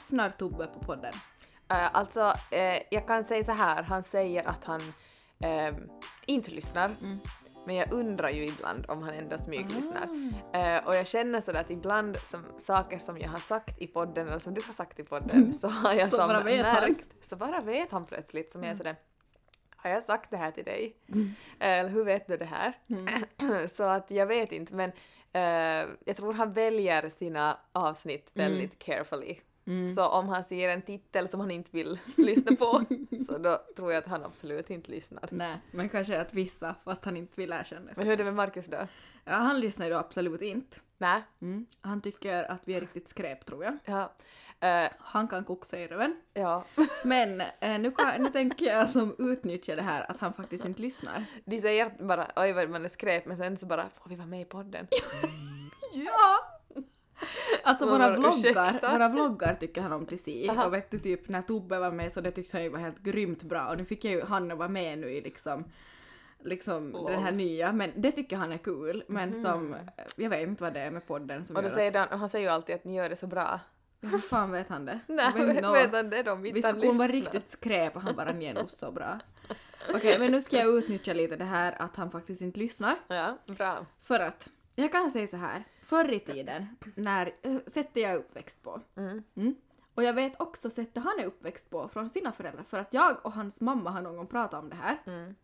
[0.00, 1.12] Lyssnar Tobbe på podden?
[1.72, 2.20] Uh, alltså,
[2.52, 4.80] uh, jag kan säga så här, han säger att han
[5.44, 5.78] uh,
[6.26, 6.84] inte lyssnar.
[6.84, 7.18] Mm.
[7.66, 10.04] Men jag undrar ju ibland om han ändå smyglyssnar.
[10.56, 14.28] Uh, och jag känner sådär att ibland som saker som jag har sagt i podden
[14.28, 16.78] eller som du har sagt i podden så har jag så som bara vet märkt,
[16.80, 17.22] han.
[17.22, 18.78] så bara vet han plötsligt som jag är Mm.
[18.78, 18.96] sådär
[19.76, 20.96] har jag sagt det här till dig?
[21.58, 22.72] Eller hur vet du det här?
[22.88, 23.68] Mm.
[23.68, 24.92] så att jag vet inte men
[25.32, 28.50] eh, jag tror han väljer sina avsnitt Mm.
[28.50, 28.78] väldigt
[29.64, 29.94] carefully.
[29.94, 32.84] Så om han ser en titel som han inte vill lyssna på
[33.26, 35.28] så då tror jag att han absolut inte lyssnar.
[35.30, 38.34] Nej, men kanske att vissa, fast han inte vill erkänna Men hur är det med
[38.34, 38.86] Marcus då?
[39.24, 40.76] Ja, han lyssnar ju då absolut inte.
[40.98, 41.22] Nej?
[41.42, 41.66] Mm.
[41.80, 43.78] Han tycker att vi är riktigt skräp tror jag.
[43.84, 44.12] Ja.
[44.68, 46.16] Eh, Han kan koka i röven.
[46.34, 46.64] ja.
[47.04, 50.82] Men eh, nu, kan, nu tänker jag som utnyttja det här att han faktiskt inte
[50.82, 51.24] lyssnar.
[51.44, 54.26] De säger bara oj vad man är skräp men sen så bara får vi vara
[54.26, 54.86] med i podden?
[55.92, 56.59] Ja!
[57.62, 58.92] Alltså våra vloggar, ursäkta?
[58.92, 60.48] våra vloggar tycker han om till si.
[60.48, 60.64] Aha.
[60.66, 62.98] Och vet du typ när Tobbe var med så det tyckte han ju var helt
[62.98, 65.64] grymt bra och nu fick jag ju han att vara med nu i liksom
[66.42, 67.10] liksom Lol.
[67.10, 69.76] den här nya men det tycker han är kul men som
[70.16, 72.28] jag vet inte vad det är med podden som Och gör säger att, han, han
[72.28, 73.60] säger ju alltid att ni gör det så bra.
[74.00, 75.00] hur fan vet han det?
[75.06, 75.72] Nej, vet nå.
[75.72, 76.36] vet han det då?
[76.36, 77.32] Mitt Vi han skulle vara lyssnar.
[77.32, 79.18] riktigt skräp och han bara nj nog så bra.
[79.94, 82.96] Okej men nu ska jag utnyttja lite det här att han faktiskt inte lyssnar.
[83.08, 83.86] Ja, bra.
[84.02, 88.16] För att, jag kan säga så här, förr i tiden, när äh, sättet jag är
[88.16, 89.22] uppväxt på, Mm.
[89.36, 89.54] mm,
[89.94, 93.16] och jag vet också sättet han är uppväxt på från sina föräldrar, för att jag
[93.22, 95.34] och hans mamma har någon gång pratat om det här, Mm.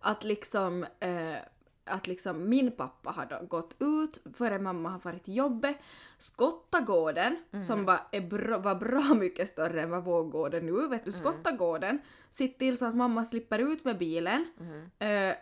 [0.00, 1.36] att liksom, eh,
[1.84, 5.76] att liksom min pappa har då gått ut före mamma har varit till jobbet,
[6.18, 7.36] skottat gården
[7.66, 11.12] som var, bra, var bra mycket större än vad vår gård är nu, vet du,
[11.12, 11.98] skotta gården,
[12.30, 14.90] sitt till så att mamma slipper ut med bilen, Mm.
[14.98, 15.36] eh,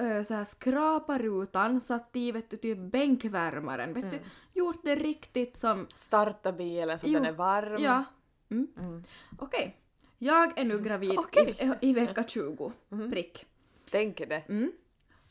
[0.00, 4.18] eh, så här skrapa rutan, satt i vet du, typ bänkvärmaren, vet du,
[4.52, 7.82] gjort det riktigt som, Starta bilen så att den är varm.
[7.82, 8.04] ja.
[8.50, 8.68] Mm.
[8.78, 9.02] Mm.
[9.38, 9.76] Okej.
[10.18, 11.56] Jag är nu gravid Okej.
[11.80, 12.72] i, i vecka 20,
[13.10, 13.46] prick.
[13.90, 14.42] Tänk det.
[14.48, 14.72] Mm.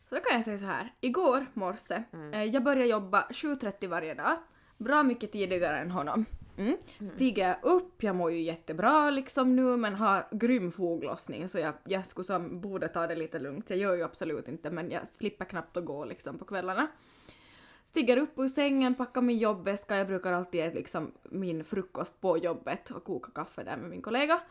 [0.09, 0.93] Så då kan jag säga så här.
[1.01, 2.03] Igår morse,
[2.33, 4.37] eh, jag började jobba 7.30 varje dag.
[4.77, 6.25] Bra mycket tidigare än honom.
[6.59, 6.77] Mm.
[7.15, 11.73] Stiger jag upp, jag mår ju jättebra liksom nu men har grym foglossning så jag,
[11.85, 13.65] jag skulle som borde ta det lite lugnt.
[13.67, 16.87] Jag gör ju absolut inte men jag slipper knappt att gå liksom på kvällarna.
[17.85, 22.37] Stiger upp ur sängen, packar min jobbväska, jag brukar alltid äta liksom min frukost på
[22.37, 24.41] jobbet och koka kaffe där med min kollega.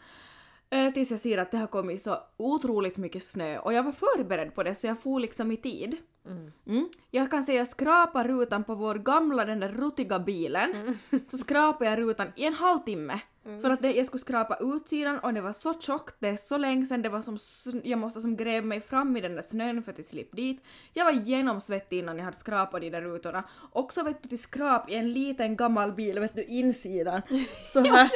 [0.70, 3.92] Eh, tills jag ser att det har kommit så otroligt mycket snö och jag var
[3.92, 5.96] förberedd på det så jag for liksom i tid.
[6.26, 6.52] Mm.
[6.66, 6.88] Mm.
[7.10, 10.98] Jag kan säga skrapa rutan på vår gamla den där rutiga bilen.
[11.28, 13.20] Så skrapade jag rutan i en halvtimme.
[13.60, 16.56] För att det, jag skulle skrapa utsidan och det var så tjockt, det är så
[16.56, 17.38] länge sedan, det var som
[17.84, 20.64] jag måste som gräva mig fram i den där snön för att slippa dit.
[20.92, 23.44] Jag var genomsvettig innan jag hade skrapat de där rutorna.
[23.72, 27.22] Också vet du till skrap i en liten gammal bil, vet du insidan.
[27.72, 28.10] Så här.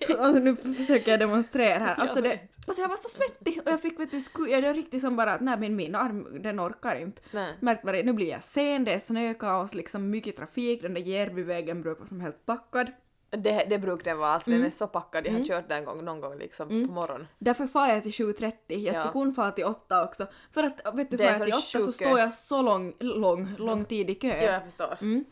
[0.18, 1.94] alltså, nu försöker jag demonstrera här.
[2.00, 4.74] Alltså det, alltså jag var så svettig och jag fick vet du, sku, jag, var
[4.74, 7.22] riktigt som bara att nej men min arm den orkar inte.
[7.30, 7.54] Nej.
[7.60, 10.94] Märkt vad det är, nu blir jag sen, det är snökaos, liksom mycket trafik, den
[10.94, 12.90] där Järbyvägen brukar vara som helt packad.
[13.30, 14.60] Det, det brukar den vara, alltså Mm.
[14.60, 15.26] den är så packad.
[15.26, 17.26] Jag har kört den gång, någon gång liksom på morgonen.
[17.38, 19.12] Därför far jag till 7.30, jag ska Ja.
[19.12, 20.26] kunna fara till 8 också.
[20.52, 22.62] För att vet du, far är jag till 8 sån så sjuk- står jag så
[22.62, 24.28] lång, lång, lång tid i kö.
[24.28, 24.96] Ja, jag förstår.
[25.00, 25.24] Mm.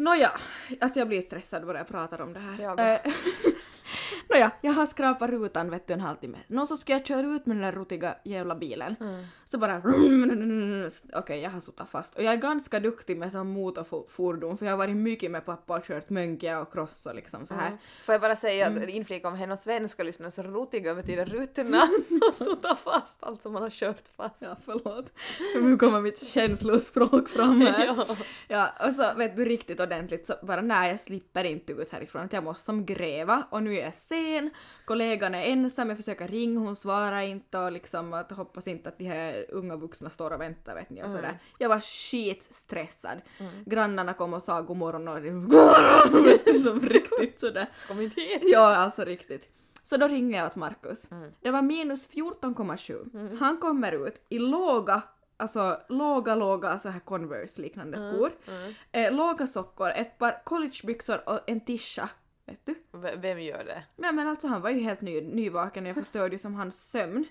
[0.00, 0.32] Nåja,
[0.80, 2.62] alltså jag blir stressad bara jag pratar om det här.
[2.62, 3.00] Jag
[4.28, 6.38] Nåja, jag har skrapat rutan vet du en halvtimme.
[6.46, 8.96] Nå så ska jag köra ut med den där rutiga jävla bilen.
[9.00, 9.24] Mm.
[9.44, 9.82] Så bara
[11.12, 12.14] Okej, jag har suttit fast.
[12.16, 15.78] Och jag är ganska duktig med sån motorfordon för jag har varit mycket med pappa
[15.78, 17.66] och kört mönkia och cross och liksom så här.
[17.66, 17.78] Mm.
[18.04, 18.82] Får jag bara säga Mm.
[18.82, 21.82] att inflika om henne och svenska lyssnare så rutiga betyder rutorna
[22.30, 24.36] och sutta fast, alltså man har kört fast.
[24.38, 25.12] Ja, förlåt.
[25.54, 27.86] För nu kommer mitt känslospråk fram här.
[27.86, 28.06] Ja.
[28.48, 32.22] Ja, och så vet du riktigt ordentligt så bara nej jag slipper inte ut härifrån
[32.22, 34.50] att jag måste som gräva och nu är jag sen,
[34.84, 38.98] kollegan är ensam, jag försöker ringa, hon svarar inte och liksom att hoppas inte att
[38.98, 41.38] de här unga vuxna står och väntar vet ni och sådär.
[41.58, 43.22] Jag var skitstressad.
[43.66, 47.66] Grannarna kom och sa god morgon och det som riktigt sådär.
[47.88, 48.42] Kom inte hit!
[48.44, 49.48] Ja, alltså riktigt.
[49.82, 51.10] Så då ringde jag åt Markus.
[51.10, 51.32] Mm.
[51.40, 53.38] Det var minus 14,7.
[53.38, 55.02] Han kommer ut i låga,
[55.36, 58.32] alltså låga, låga så här Converse-liknande skor.
[58.48, 58.74] Mm.
[58.92, 62.08] Eh, låga sockor, ett par collegebyxor och en tisha.
[62.50, 62.98] Vet du?
[62.98, 63.82] V- Vem gör det?
[63.96, 66.90] Men, men alltså han var ju helt ny, nyvaken och jag förstörde ju som hans
[66.90, 67.24] sömn.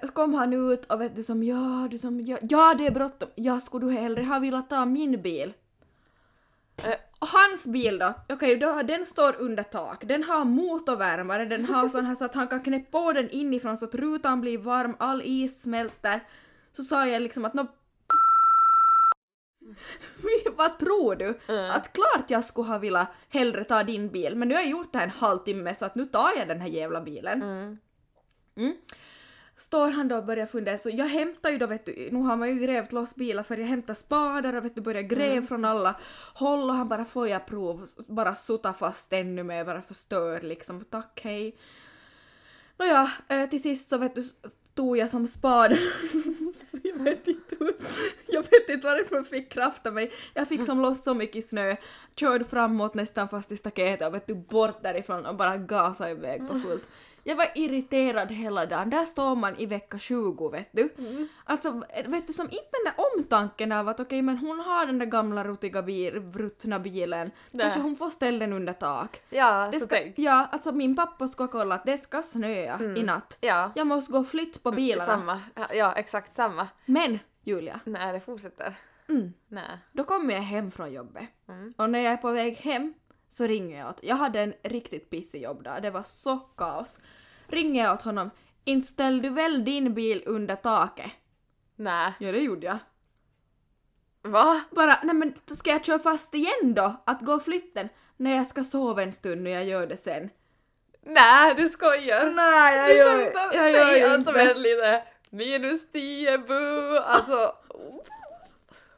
[0.00, 2.90] Så kom han ut och vet du som ja, du som ja, ja det är
[2.90, 3.28] bråttom.
[3.34, 5.52] Ja, skulle du hellre ha velat ta min bil?
[7.18, 8.14] Och hans bil då?
[8.28, 10.04] Okej, då, den står under tak.
[10.04, 13.76] Den har motorvärmare, den har sån här så att han kan knäppa på den inifrån
[13.76, 16.20] så att rutan blir varm, all is smälter.
[16.72, 17.54] Så sa jag liksom att.
[20.56, 21.38] vad tror du?
[21.48, 21.70] Mm.
[21.70, 24.92] Att klart jag skulle ha velat hellre ta din bil, men nu har jag gjort
[24.92, 27.42] det här en halvtimme så att nu tar jag den här jävla bilen.
[27.42, 27.78] Mm.
[28.56, 28.72] Mm.
[29.56, 32.36] Står han då och börjar fundera, så jag hämtar ju då vet du, nu har
[32.36, 35.46] man ju grävt loss bilar för jag hämtar spadar och vet du börjar gräva Mm.
[35.46, 35.96] från alla
[36.34, 40.84] håll och han bara får jag prov, bara sutta fast ännu mer, bara förstör liksom,
[40.84, 41.56] tack hej.
[42.78, 44.24] Nåja, eh, till sist så vet du,
[44.74, 45.72] tog jag som spad.
[46.82, 47.28] jag vet
[48.26, 50.12] jag vet inte varifrån jag fick kraft av mig.
[50.34, 51.76] Jag fick som loss så mycket snö,
[52.16, 56.48] körde framåt nästan fast i staketet och vet du bort därifrån och bara gasade iväg
[56.48, 56.88] på fullt.
[57.28, 58.90] Jag var irriterad hela dagen.
[58.90, 60.88] Där står man i vecka 20 vet du.
[60.98, 61.28] Mm.
[61.44, 64.98] Alltså vet du som inte den där omtanken av att okej men hon har den
[64.98, 67.30] där gamla rutiga bil, ruttna bilen.
[67.50, 67.62] Nej.
[67.62, 69.20] Kanske hon får ställa den under tak.
[69.30, 70.18] Ja, Det så ska, tänk.
[70.18, 73.38] ja, alltså min pappa ska kolla att det ska snöa i natt.
[73.40, 75.12] Ja, Jag måste gå och flytta på bilarna.
[75.12, 75.40] samma.
[75.74, 76.68] Ja, exakt samma.
[76.84, 78.74] Men Julia, Nej, det fortsätter.
[79.08, 79.78] mm, Nej.
[79.92, 81.28] då kommer jag hem från jobbet.
[81.48, 81.74] Mm.
[81.76, 82.94] Och när jag är på väg hem
[83.28, 87.00] så ringer jag åt, jag hade en riktigt pissig jobbdag, det var så kaos.
[87.46, 88.30] Ringer jag åt honom,
[88.64, 91.10] inte ställ du väl din bil under taket?
[91.76, 92.12] Nej.
[92.20, 92.78] Ja det gjorde jag.
[94.22, 94.60] Va?
[94.70, 97.02] Bara, nej men ska jag köra fast igen då?
[97.06, 97.40] Att gå
[97.74, 97.88] den?
[98.16, 100.30] Nej jag ska sova en stund och jag gör det sen.
[101.02, 102.30] Nej, du skojar!
[102.34, 103.54] Nej Du skämtar?
[103.54, 104.30] jag gör Nej, inte.
[104.30, 105.02] alltså lite.
[105.36, 106.96] Minus 10 bu!
[106.98, 107.52] Alltså,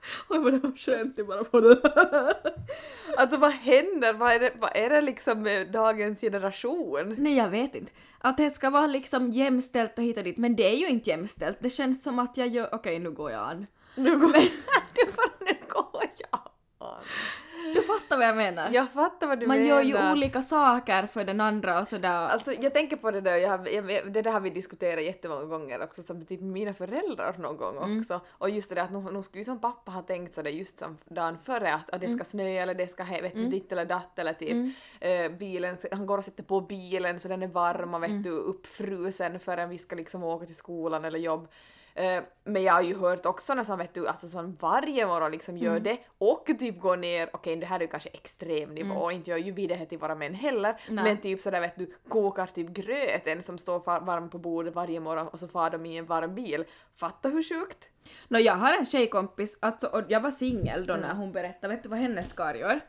[0.28, 1.80] Oj vad det var skönt bara på det.
[3.16, 4.12] alltså vad händer?
[4.12, 7.14] Vad är det, vad är det liksom med dagens generation?
[7.18, 7.92] Nej jag vet inte.
[8.18, 11.10] Att det ska vara liksom jämställt och hit och dit, men det är ju inte
[11.10, 11.58] jämställt.
[11.60, 12.74] Det känns som att jag gör...
[12.74, 13.66] Okej nu går jag an.
[13.94, 14.32] Nu går,
[14.94, 16.40] du bara, nu går jag
[16.78, 17.04] an.
[17.74, 18.68] Du fattar vad jag menar?
[18.72, 19.68] Jag fattar vad du Man menar.
[19.70, 22.10] gör ju olika saker för den andra och sådär.
[22.28, 25.44] Alltså jag tänker på det där, jag, har- jag, det där har vi diskuterat jättemånga
[25.44, 28.00] gånger också, som typ mina föräldrar någon gång Mm.
[28.00, 28.20] också.
[28.30, 30.78] Och just det där att nu, nu skulle ju som pappa ha tänkt sådär just
[30.78, 33.84] som dagen före att, att det ska snöa eller det ska vet du, ditt eller
[33.84, 34.72] datt eller typ Mm.
[35.00, 38.22] eh, bilen, han går och sätter på bilen så den är varm och vet Mm.
[38.22, 41.48] du uppfrusen förrän vi ska liksom åka till skolan eller jobb.
[41.98, 45.30] Eh, men jag har ju hört också när som vet du, alltså som varje morgon
[45.30, 45.82] liksom gör Mm.
[45.82, 49.38] det och typ går ner, okej det här är ju kanske extrem nivå, inte gör
[49.38, 50.94] ju vi det här till våra män heller, Mm.
[50.94, 51.04] Nej.
[51.04, 55.28] men typ sådär vet du, kokar typ gröten som står varm på bordet varje morgon
[55.28, 56.64] och så far de i en varm bil.
[56.94, 57.90] Fatta hur sjukt?
[58.28, 61.08] Nå jag har en tjejkompis, alltså, och jag var singel då Mm.
[61.08, 62.80] när hon berättade, vet du vad hennes karl gör?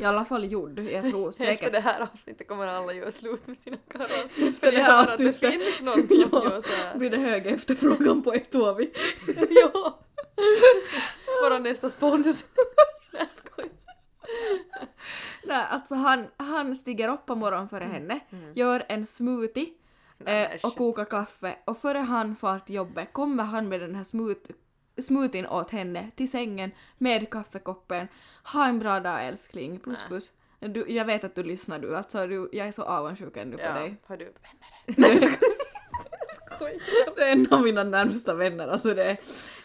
[0.00, 1.72] I alla fall gjorde, jag tror Efter säkert.
[1.72, 4.06] det här avsnittet kommer alla göra slut med sina karlar.
[4.24, 6.44] Efter För det här att det finns någon som Ja.
[6.44, 6.98] gör såhär.
[6.98, 8.90] blir det hög efterfrågan på Etovi.
[9.50, 9.98] ja!
[11.42, 12.44] Vara nästa spons.
[13.12, 13.70] Jag skojar.
[15.44, 18.20] Nej, alltså han, han stiger upp på morgonen före henne,
[18.54, 19.74] gör en smoothie Nej,
[20.28, 24.04] eh, och kokar kaffe och före han far till jobbet kommer han med den här
[24.04, 24.40] smooth,
[25.02, 28.08] smoothien åt henne till sängen med kaffekoppen.
[28.52, 30.32] Ha en bra dag älskling, puss puss.
[30.60, 33.64] Du, jag vet att du lyssnar du, alltså du, jag är så avundsjuk ändå på
[33.64, 33.96] Ja, dig.
[34.06, 34.24] har du...
[34.24, 35.00] Vem är det?
[35.00, 35.38] Nej, jag skojar.
[35.40, 36.41] Jag skojar.
[37.16, 39.16] Det är en av mina närmsta vänner, alltså det.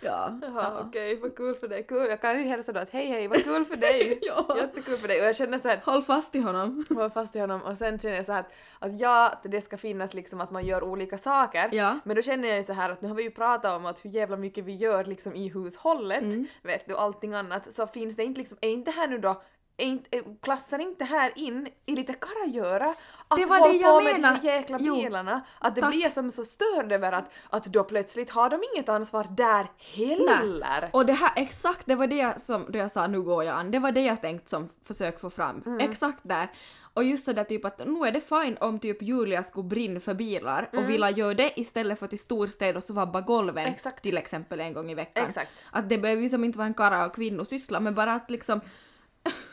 [0.01, 0.39] Ja.
[0.41, 0.83] Jaha, ja.
[0.87, 1.83] okej, vad kul för dig.
[1.83, 2.05] Kul.
[2.09, 4.19] Jag kan ju hälsa då att hej hej, vad kul för dig.
[4.27, 4.57] Ja.
[4.57, 5.19] Jättekul för dig.
[5.21, 6.85] Och jag känner så här Håll fast i honom.
[6.89, 9.77] håller fast i honom och sen känner jag så här att, att ja, det ska
[9.77, 11.69] finnas liksom att man gör olika saker.
[11.71, 11.99] Ja.
[12.03, 14.05] Men då känner jag ju så här att nu har vi ju pratat om att
[14.05, 16.47] hur jävla mycket vi gör liksom i hushållet, Mm.
[16.63, 19.41] vet du, allting annat, så finns det inte liksom, är inte här nu då
[19.83, 22.95] inte, eh, klassar inte här in i lite karagöra
[23.27, 24.35] att Det var hålla det jag på med de menar.
[24.35, 24.95] här jäkla Jo.
[24.95, 25.41] bilarna?
[25.59, 25.91] Att det Tack.
[25.91, 30.89] blir som så störd över att, att då plötsligt har de inget ansvar där heller.
[30.93, 33.71] Och det här, exakt det var det som, då jag sa nu går jag an,
[33.71, 35.63] det var det jag tänkt som försök få fram.
[35.65, 35.79] Mm.
[35.89, 36.47] Exakt där.
[36.93, 40.13] Och just sådär typ att nu är det fine om typ Julia skulle brinna för
[40.13, 43.73] bilar och vilja göra det istället för till storstäder och så vabba golven Mm.
[43.73, 44.03] Exakt.
[44.03, 45.25] till exempel en gång i veckan.
[45.27, 45.65] Exakt.
[45.71, 48.61] Att det behöver ju som inte vara en kara och kvinnosyssla men bara att liksom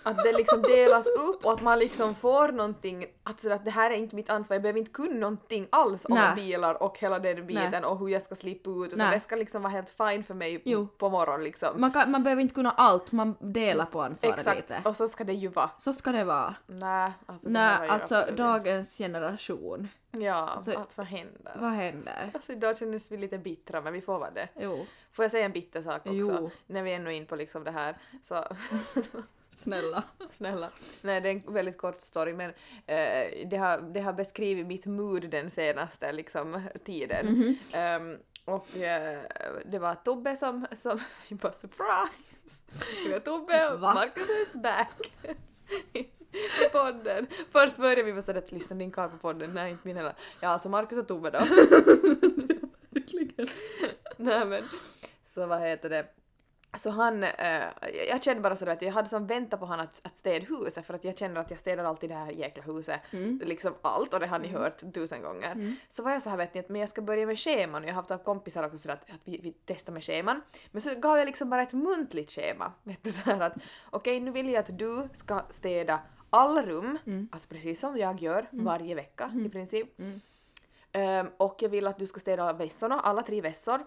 [0.03, 3.71] Att det liksom delas upp och att man liksom får någonting, att, så att det
[3.71, 6.35] här är inte mitt ansvar, jag behöver inte kunna någonting alls om Nej.
[6.35, 7.85] bilar och hela den biten Nej.
[7.85, 9.11] och hur jag ska slippa ut utan Nej.
[9.15, 10.87] det ska liksom vara helt fine för mig Jo.
[10.99, 11.81] på morgonen liksom.
[11.81, 14.89] man, kan, man behöver inte kunna allt, man delar på ansvaret Exakt, lite.
[14.89, 15.71] och så ska det ju vara.
[15.79, 16.55] Så ska det vara.
[16.67, 19.89] Nej, alltså Nej, alltså dagens generation.
[20.11, 21.57] Ja, alltså- att vad händer?
[21.61, 22.31] Vad händer?
[22.35, 24.49] Alltså idag kändes vi lite bittra men vi får vara det.
[24.61, 26.13] Jo, Får jag säga en bitter sak också?
[26.13, 26.51] Jo.
[26.67, 28.35] När vi är ännu in på liksom det här så
[29.59, 30.05] snälla.
[30.31, 30.71] Snälla.
[31.03, 32.51] Nej, det är en väldigt kort story men
[32.87, 37.27] eh, det, har, det har beskrivit mitt mood den senaste liksom, tiden.
[37.27, 37.57] Mhm.
[37.73, 39.19] Ehm, och eh,
[39.67, 42.63] det var Tobbe som, som bara surprise!
[43.05, 43.95] Det var Tobbe och Va?
[43.95, 45.13] Marcus is back!
[45.93, 47.27] I podden.
[47.53, 50.15] Först började vi med sådär att lyssna din karl på podden, nej inte min heller.
[50.41, 51.39] Ja alltså Marcus och Tobbe då.
[52.91, 53.49] Verkligen.
[54.17, 54.65] nej men
[55.35, 56.07] så vad heter det
[56.79, 57.63] så han, eh,
[58.09, 60.87] jag kände bara sådär att jag hade som väntat på honom att, att städa huset
[60.87, 63.01] för att jag känner att jag städar alltid det här jäkla huset,
[63.41, 65.77] liksom allt och det har ni hört tusen gånger.
[65.89, 67.89] Så var jag så här vet ni att men jag ska börja med scheman och
[67.89, 70.41] jag har haft kompisar också sådär att, att vi, vi testar med scheman.
[70.71, 72.73] Men så gav jag liksom bara ett muntligt schema.
[72.83, 73.55] Vet du så att
[73.91, 76.01] okej nu vill jag att du ska städa
[76.31, 76.99] alla rum,
[77.33, 80.01] alltså precis som jag gör varje vecka i princip.
[80.93, 83.87] Ehm, och jag vill att du ska städa vässorna, alla tre vässor.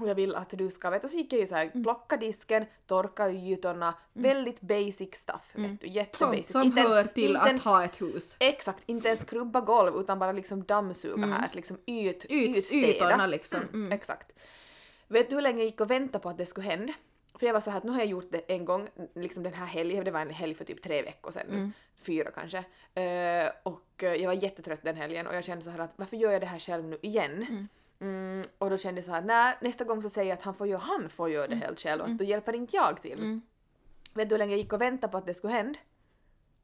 [0.00, 1.82] Och jag vill att du ska, vet du, så gick jag ju såhär, Mm.
[1.82, 6.52] plocka disken, torka ytorna, väldigt basic stuff, vet du, Sånt jättebasic.
[6.52, 8.36] som Inte ens- hör till att ens- ha ett hus.
[8.40, 12.88] Exakt, inte ens skrubba golv utan bara liksom dammsuga här, liksom yt, Yt- ytstäda.
[12.88, 13.60] ytorna liksom.
[13.72, 14.32] Mm, Exakt.
[15.08, 16.92] Vet du hur länge jag gick och väntade på att det skulle hända?
[17.34, 19.54] För jag var så här att nu har jag gjort det en gång, liksom den
[19.54, 21.70] här helgen, det var en helg för typ tre veckor sedan, nu,
[22.02, 22.58] fyra kanske.
[23.02, 26.16] Eh, och eh, jag var jättetrött den helgen och jag kände så här att varför
[26.16, 27.68] gör jag det här själv nu igen?
[28.02, 30.54] Mm, och då kände jag så här, nej nästa gång så säger jag att han
[30.54, 33.40] får göra, han får göra det helt själv och att då hjälper inte jag till.
[34.14, 35.78] Vet du hur länge jag gick och väntade på att det skulle hända?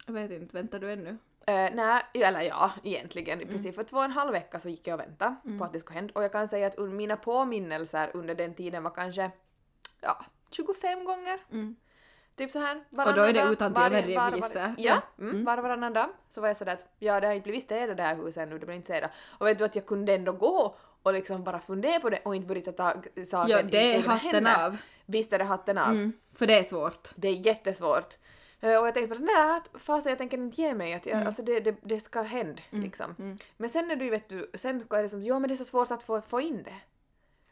[0.06, 1.10] Jag vet inte, väntar du ännu?
[1.10, 3.40] Uh, nej, eller ja, egentligen.
[3.40, 5.72] I princip för två och en halv vecka så gick jag och väntade på att
[5.72, 6.12] det skulle hända.
[6.14, 9.30] Och jag kan säga att mina påminnelser under den tiden var kanske
[10.00, 11.40] ja, 25 gånger.
[12.38, 12.76] Typ så här.
[13.06, 14.06] Och då är det utan till varje-
[14.78, 15.02] ja.
[15.18, 17.62] Mm, var och varannan dag så var jag sådär att ja, det har inte blivit
[17.62, 19.10] städat det här huset ännu, det blir inte städat.
[19.38, 22.36] Och vet du att jag kunde ändå gå och liksom bara fundera på det och
[22.36, 22.92] inte börja ta
[23.26, 24.66] saken Ja, det är hatten händer.
[24.66, 24.76] av.
[25.06, 25.90] Visst är det hatten av.
[25.90, 27.08] Mm, för det är svårt.
[27.16, 28.14] Det är jättesvårt.
[28.60, 31.42] Eh, Och jag tänkte bara nej, fasen jag tänker inte ge mig, att jag, alltså
[31.42, 33.36] det, det, det ska hända liksom.
[33.56, 35.64] Men sen när du vet du, sen är det som ja men det är så
[35.64, 36.74] svårt att få, få in det.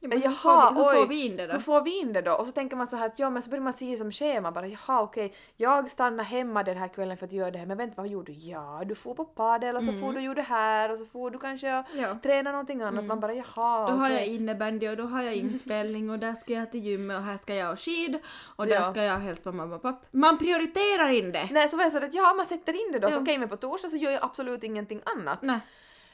[0.01, 0.35] Ja, men hur Jaha,
[0.75, 1.53] får vi, hur får oj, vi in det då?
[1.53, 2.33] Hur får vi in det då?
[2.33, 4.53] Och så tänker man så här att ja men så börjar man se som schema
[4.53, 7.77] bara jaha okej, jag stannar hemma den här kvällen för att göra det här men
[7.79, 8.39] vänta vad gjorde du?
[8.39, 11.31] Ja du får på padel och så får du gjorde det här och så får
[11.31, 12.19] du kanske och Ja.
[12.23, 13.05] träna någonting annat.
[13.05, 16.53] Man bara jaha Då har jag innebandy och då har jag inspelning och där ska
[16.53, 18.19] jag till gymmet och här ska jag ha skid
[18.57, 18.91] och där Ja.
[18.91, 20.07] ska jag hälsa på mamma och pappa.
[20.11, 21.49] Man prioriterar in det!
[21.53, 23.21] Nej så var jag så att ja man sätter in det då, att Ja.
[23.21, 25.43] okej men på torsdag så gör jag absolut ingenting annat.
[25.43, 25.61] Nej.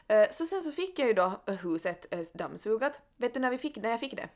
[0.08, 3.00] Eh, Så sen så fick jag ju då eh, huset eh, dammsugat.
[3.16, 4.28] Vet du när, vi fick, när jag fick det?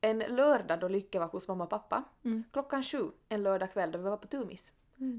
[0.00, 2.04] En lördag då Lycke var hos mamma och pappa.
[2.24, 2.44] Mm.
[2.52, 4.72] Klockan sju en lördag kväll då vi var på Tumis.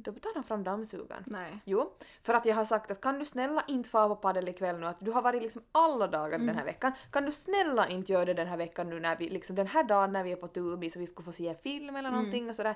[0.04, 1.24] Då tar han fram dammsugaren.
[1.28, 1.58] Nej.
[1.66, 4.80] Jo, för att jag har sagt att kan du snälla inte fara på padel ikväll
[4.80, 8.12] nu, att du har varit liksom alla dagar den här veckan, kan du snälla inte
[8.12, 10.36] göra det den här veckan nu när vi, liksom den här dagen när vi är
[10.36, 12.76] på Tumis och vi skulle få se en film eller någonting och sådär.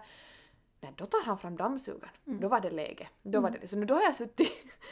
[0.86, 2.14] Nej, då tar han fram dammsugaren.
[2.24, 3.08] Då var det läge.
[3.24, 3.68] Då var det det.
[3.68, 4.52] Så nu då har jag suttit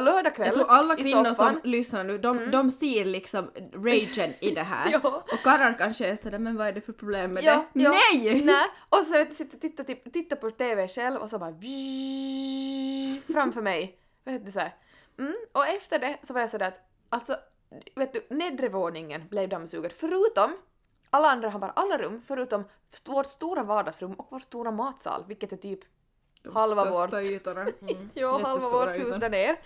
[0.00, 4.50] lördag kväll Jag tror alla kvinnor som lyssnar nu, de, de ser liksom ragen i
[4.50, 4.92] det här.
[5.02, 5.24] Ja.
[5.32, 7.82] Och karlar kanske är sådär, men vad är det för problem med Ja, det?
[7.82, 7.90] ja.
[7.90, 8.44] Nej!
[8.44, 8.66] Nej!
[8.88, 11.54] Och så sitter titta, titta, titta på TV själv och så bara
[13.32, 13.98] framför mig.
[14.24, 14.62] Vet du så.
[15.18, 15.34] Mm.
[15.52, 17.36] Och efter det så var jag sådär att alltså
[17.94, 20.52] vet du, nedre våningen blev dammsugad förutom
[21.10, 22.64] alla andra har bara alla rum förutom
[23.06, 25.80] vårt stora vardagsrum och vår stora matsal vilket är typ
[26.54, 27.10] halva vårt.
[27.82, 28.10] Mm.
[28.14, 29.56] Ja, halva vårt hus där ner.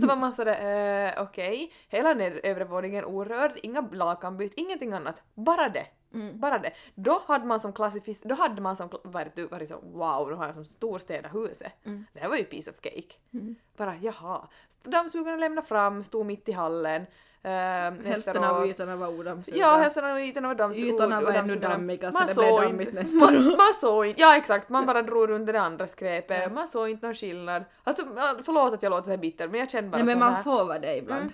[0.00, 4.92] Så var man sådär, eh, okej, hela ner, övre våningen orörd, inga lakan bytt, ingenting
[4.92, 5.22] annat.
[5.34, 5.86] Bara det.
[6.20, 6.40] Mm.
[6.40, 6.70] Bara det.
[6.94, 10.46] Då hade man som klassifis, då hade man som, varit, varit så wow, då har
[10.46, 11.72] jag som storstädat huset.
[11.84, 12.06] Mm.
[12.12, 13.14] Det här var ju piece of cake.
[13.76, 14.48] Bara jaha.
[14.82, 17.02] Dammsugarna lämnade fram, stod mitt i hallen.
[17.02, 17.50] Uh,
[18.06, 19.60] Hälften av ytorna var odammsugna.
[19.60, 20.88] Ja, hälften av ytorna var dammsugna.
[20.94, 22.62] Ytorna var ännu dammiga, så Man det blev inte.
[22.62, 24.20] dammigt nästa man, man såg inte.
[24.20, 26.52] Ja exakt, man bara drog under det andra skräpet.
[26.52, 27.64] Man såg inte någon skillnad.
[27.84, 28.04] Alltså
[28.42, 30.42] förlåt att jag låter så här bitter men jag känner bara Nej men man här.
[30.42, 31.20] får vara det ibland.
[31.22, 31.32] Mm.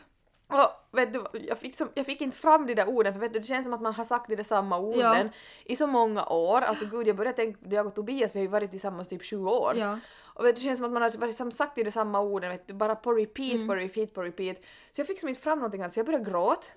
[0.53, 3.33] Och vet du, jag fick, som, jag fick inte fram de där orden för vet
[3.33, 5.31] du, det känns som att man har sagt de där samma orden
[5.65, 6.61] i så många år.
[6.61, 9.45] Alltså gud jag började tänka, jag och Tobias vi har ju varit tillsammans typ sju
[9.45, 9.73] år.
[9.77, 9.99] Ja.
[10.35, 12.21] Och vet, du, det känns som att man har varit som sagt de där samma
[12.21, 13.69] orden vet du, bara på repeat, Mm.
[13.69, 14.57] på repeat, på repeat.
[14.91, 16.67] Så jag fick som inte fram någonting så jag började gråta.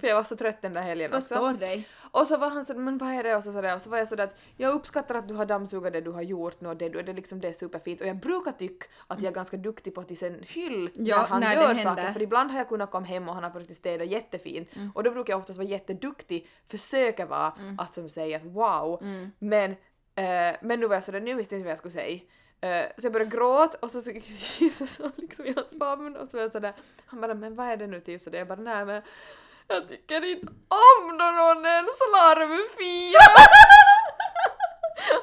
[0.00, 1.34] för jag var så trött den där helgen också.
[1.34, 1.52] Mm.
[1.52, 1.88] Förstår dig.
[2.10, 3.36] Och så var han så men vad är det?
[3.36, 3.74] Och så, sådär.
[3.74, 6.22] och så var jag sådär att jag uppskattar att du har dammsugat det du har
[6.22, 8.00] gjort nu och det, det, liksom, det är superfint.
[8.00, 11.26] Och jag brukar tycka att jag är ganska duktig på att sen hyll Ja, när
[11.26, 12.10] han när gör saker.
[12.10, 14.68] För ibland har jag kunnat komma hem och han har börjat städa jättefint.
[14.94, 19.02] Och då brukar jag oftast vara jätteduktig, försöka vara att som säga att wow.
[19.38, 19.70] Men,
[20.14, 22.20] eh, men nu var jag sådär, nu visste jag inte vad jag skulle säga.
[22.64, 24.10] Eh, så jag började gråta och så så,
[24.78, 26.72] så, så liksom i hans famn och så var jag sådär,
[27.06, 29.02] han bara men vad är det nu typ sådär, jag bara nej men
[29.68, 33.18] jag tycker inte om då någon är en slarvfia!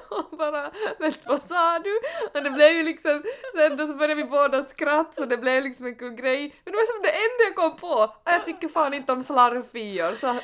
[0.10, 2.00] Och bara, vet vad sa du?
[2.33, 3.24] Och det blev ju liksom,
[3.55, 6.55] sen då så började vi båda skratta så det blev liksom en kul grej.
[6.63, 9.24] Men det var som det enda jag kom på, och jag tycker fan inte om
[9.24, 10.15] slarvfior.
[10.15, 10.39] Så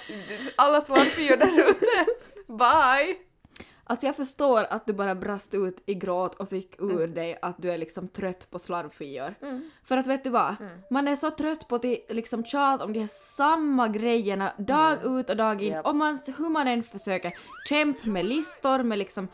[0.56, 2.06] alla slarvfior där ute,
[2.48, 3.27] bye!
[3.90, 7.14] Alltså jag förstår att du bara brast ut i gråt och fick ur Mm.
[7.14, 9.36] dig att du är liksom trött på slarvfior.
[9.84, 10.56] För att vet du vad?
[10.60, 10.72] Mm.
[10.92, 15.30] Man är så trött på att liksom tjat om de här samma grejerna dag ut
[15.30, 15.74] och dag in.
[15.74, 15.86] Japp.
[15.86, 17.32] Och man, hur man än försöker
[17.70, 19.28] kämpa med listor, med liksom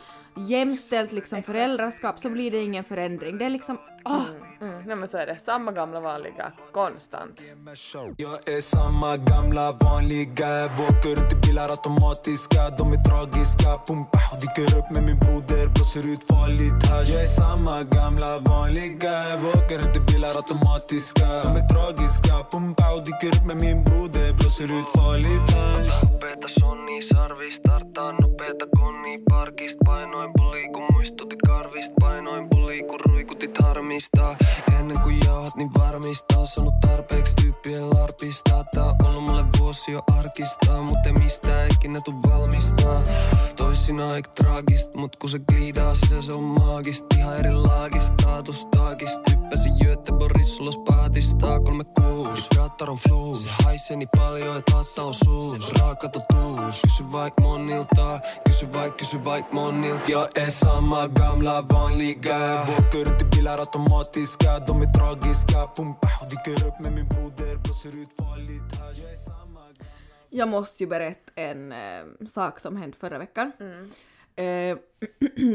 [0.49, 3.37] jämställt liksom föräldraskap så blir det ingen förändring.
[3.37, 4.25] Det är liksom, åh!
[4.61, 5.37] Mm, nej men så är det.
[5.39, 7.41] Samma gamla vanliga, konstant.
[8.17, 10.65] Jag är samma gamla vanliga.
[10.65, 12.69] Åker runt i bilar automatiska.
[12.77, 13.69] De är tragiska.
[13.87, 19.15] Pumpa dyker upp med min broder Blåser ut farligt hasch Jag är samma gamla vanliga.
[19.55, 21.27] Åker runt i bilar automatiska.
[21.45, 22.33] De är tragiska.
[22.51, 28.65] Pumpa dyker upp med min broder Blåser ut farligt hasch Upeeta sonni sarvi startaa nopeeta
[28.77, 31.93] konni parkist Painoin puli kun muistutit karvista.
[32.01, 32.43] Painoin
[33.47, 34.35] tarmistaa
[34.83, 39.91] Ennen kuin jauhat niin varmista On saanut tarpeeksi tyyppien larpista Tää on ollut mulle vuosi
[39.91, 43.01] jo arkista Mut ei mistään ikinä tuu valmista
[43.55, 47.05] Toisinaan eik traagist Mut kun se gliidaa sisään se on maagist.
[47.17, 53.97] Ihan eri laagista Staatustaakista Typpäsin Göteborgissa ulos paatista Kolme kuus Vibraattor on fluus Se haisee
[53.97, 59.51] niin paljon et hassa on suus Raaka totuus Kysy vaik monilta Kysy vaik, kysy vaik
[59.51, 60.11] monilta.
[60.11, 66.67] Jag är samma gamla vanliga Åker runt i bilar automatiska De är tragiska Pumpa dyker
[66.67, 69.59] upp med min broder Blåser ut farligt hasch Jag är samma
[70.29, 73.51] Jag måste ju berätta en eh, sak som hände förra veckan.
[73.59, 73.91] Mm.
[74.35, 74.77] Eh,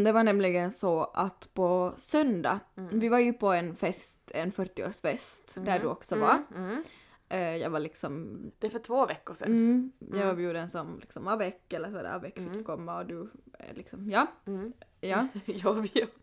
[0.04, 3.00] det var nämligen så att på söndag, Mm.
[3.00, 6.42] vi var ju på en fest, en 40-årsfest där du också var.
[6.56, 6.82] Mm.
[7.28, 9.48] Eh, jag var liksom, Det är för två veckor sedan.
[9.48, 13.30] mm, jag var bjuden som liksom avec eller sådär, avec fick komma och du
[13.74, 14.72] liksom, ja, Mm.
[15.00, 15.26] ja.
[15.46, 16.14] Jag vet.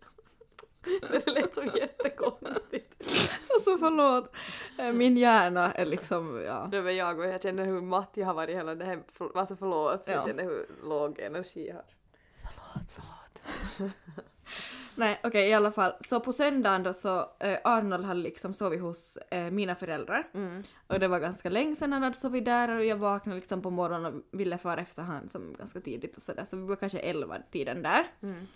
[1.11, 3.03] Det lät så jättekonstigt.
[3.55, 4.35] Alltså förlåt,
[4.79, 6.67] Eh, min hjärna är liksom, ja.
[6.71, 8.99] Det var jag och jag känner hur matt jag har varit hela det här.
[9.35, 10.11] Alltså förlåt, Ja.
[10.13, 11.83] jag känner hur låg energi jag har.
[12.43, 13.91] Förlåt, förlåt.
[14.95, 18.81] Nej okej i alla fall, så på söndagen då så, eh, Arnold hade liksom sovit
[18.81, 20.27] hos eh, mina föräldrar.
[20.33, 20.63] Mm.
[20.87, 23.69] Och det var ganska länge sedan han hade sovit där och jag vaknade liksom på
[23.69, 26.99] morgonen och ville fara efter han som ganska tidigt och sådär så vi var kanske
[26.99, 28.07] elva tiden där.
[28.21, 28.47] Mm.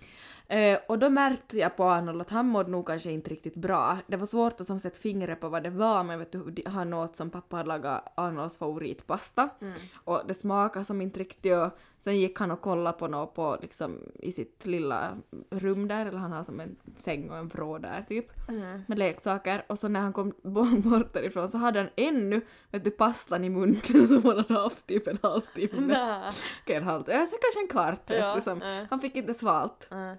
[0.48, 3.98] Eh, och då märkte jag på Arnold att han mådde nog kanske inte riktigt bra.
[4.08, 6.94] Det var svårt att som sätta fingret på vad det var men vet du, han
[6.94, 9.50] åt som pappa hade lagat Arnolds favoritpasta.
[9.62, 9.74] Mm.
[9.94, 13.58] Och det smakade som inte riktigt och sen gick han och kollade på något på
[13.62, 15.18] liksom i sitt lilla
[15.50, 18.82] rum där eller han har som en säng och en vrå där typ Mm.
[18.88, 22.84] med leksaker och så när han kom bo- bort därifrån så hade han ännu vet
[22.84, 26.22] du pastan i munnen som han hade haft typ en halvtimme.
[26.64, 28.84] Okej, en halvtimme, så kanske en kvart vet Ja, du, som, äh.
[28.90, 29.88] Han fick inte svalt.
[29.92, 30.18] Mm.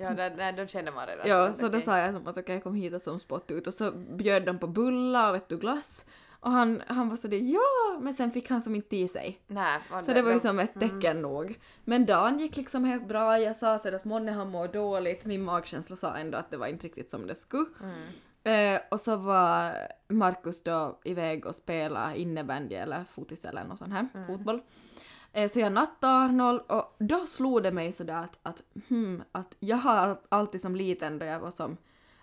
[0.00, 1.28] Ja, där, där, då känner man redan.
[1.28, 1.80] Ja, så då okej.
[1.80, 4.44] sa jag som att okej, jag kom hit och som spott ut och så bjöd
[4.46, 6.04] de på bullar och vet du glass.
[6.40, 9.40] Och han, han var sådär ja, men sen fick han som inte i sig.
[9.46, 11.58] Nä, Så det var ju som ett tecken nog.
[11.84, 15.42] Men dagen gick liksom helt bra, jag sa så att månne han mår dåligt, min
[15.42, 17.66] magkänsla sa ändå att det var inte riktigt som det skulle.
[18.44, 19.72] Eh, och så var
[20.08, 24.60] Markus då iväg och spela innebandy eller fotis eller något sånt här, fotboll.
[25.32, 29.56] Eh, så jag nattade Arnold och då slog det mig sådär att, att, hmm, att
[29.60, 31.76] jag har alltid som liten då jag var som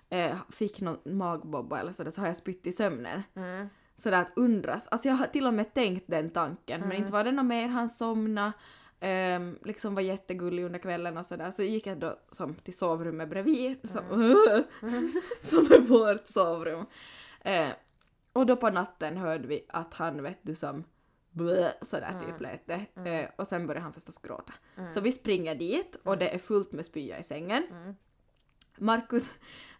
[0.10, 3.24] eh, fick någon magbobba eller sådär så har jag spytt i sömnen.
[3.36, 3.70] Mm.
[3.98, 4.88] Sådär att undras.
[4.88, 7.02] Alltså jag har till och med tänkt den tanken men Mm.
[7.02, 7.68] inte var det något mer.
[7.68, 8.52] Han somnade,
[9.00, 11.52] ehm, liksom var jättegullig under kvällen och sådär.
[11.52, 14.04] Så gick jag då som till sovrummet bredvid, som,
[15.42, 16.86] som är vårt sovrum.
[17.42, 17.70] Eh,
[18.34, 20.84] och då på natten hörde vi att han vet du som
[21.32, 22.22] blö, sådär Mm.
[22.22, 22.86] typ lät det.
[23.10, 24.54] Eh, och sen började han förstås gråta.
[24.94, 27.64] Så vi springer dit och det är fullt med spya i sängen.
[27.72, 27.96] Mm.
[28.78, 29.32] Markus,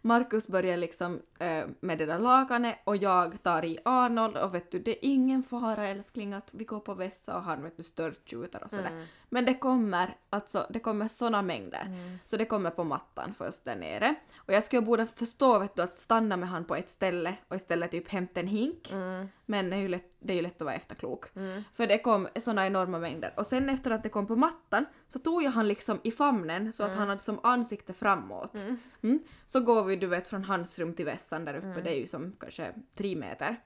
[0.06, 4.70] Markus börjar liksom eh, med det där lakanet och jag tar i Arnold och vet
[4.70, 7.82] du det är ingen fara älskling att vi går på vässa och han vet du
[7.82, 8.90] störtskjuter och sådär.
[8.90, 9.06] Mm.
[9.28, 12.18] Men det kommer alltså, det kommer såna mängder.
[12.24, 14.14] Så det kommer på mattan först där nere.
[14.36, 17.56] Och jag skulle borde förstå vet du att stanna med han på ett ställe och
[17.56, 18.92] istället typ hämta en hink.
[18.92, 19.28] Mm.
[19.46, 21.36] Men det är ju lätt, det är ju lätt att vara efterklok.
[21.36, 21.64] Mm.
[21.74, 23.32] För det kom såna enorma mängder.
[23.36, 26.72] Och sen efter att det kom på mattan så tog jag han liksom i famnen
[26.72, 28.54] så att han hade som ansikte framåt.
[29.02, 29.18] Mm.
[29.46, 32.06] Så går vi du vet från hans rum till vässan där uppe, det är ju
[32.06, 33.56] som kanske tre meter.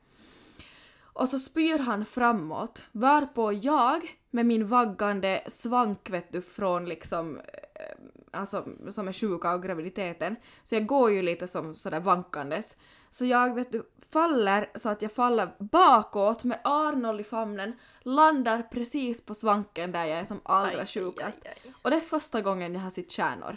[1.13, 7.39] Och så spyr han framåt, varpå jag med min vaggande svank vet du från liksom,
[7.39, 7.97] eh,
[8.31, 12.77] alltså som är sjuk av graviditeten, så jag går ju lite som sådär vankandes.
[13.11, 18.63] Så jag vet du faller så att jag faller bakåt med Arnold i famnen, landar
[18.63, 21.39] precis på svanken där jag är som allra Aj, sjukast.
[21.45, 21.73] aj, aj.
[21.83, 23.57] Och det är första gången jag har sett stjärnor.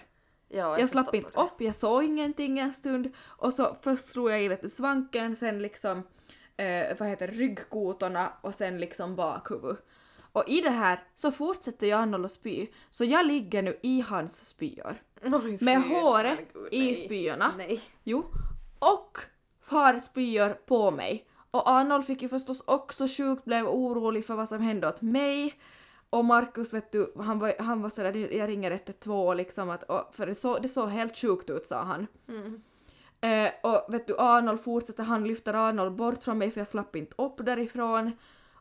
[0.53, 1.41] Ja, Jag slapp inte det.
[1.41, 5.35] upp, jag såg ingenting en stund och så först slog jag i vet du, svanken,
[5.35, 6.03] sen liksom
[6.57, 9.77] eh, vad heter ryggkotorna och sen liksom bakhuvud.
[10.31, 14.47] Och i det här så fortsätter Arnold att spy, så jag ligger nu i hans
[14.47, 15.01] spyor.
[15.23, 17.53] Oj, Med håret herregud, i spyorna.
[17.57, 17.81] Nej.
[18.03, 18.25] Jo.
[18.79, 19.17] Och
[19.65, 21.27] har spyor på mig.
[21.51, 25.53] Och Arnold fick ju förstås också sjukt, blev orolig för vad som hände åt mig.
[26.13, 30.15] Och Markus vet du, han var, han var sådär, jag ringer 112 liksom att, och,
[30.15, 32.07] för det såg, det såg helt sjukt ut sa han.
[32.27, 32.61] Mm.
[33.21, 36.95] Eh, och vet du, Arnold fortsätter, han lyfter Arnold bort från mig för jag slapp
[36.95, 38.11] inte upp därifrån.